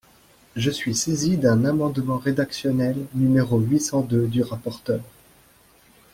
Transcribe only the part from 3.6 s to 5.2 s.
cent deux du rapporteur.